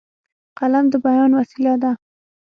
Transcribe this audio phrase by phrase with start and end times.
[0.59, 1.91] قلم د بیان وسیله ده.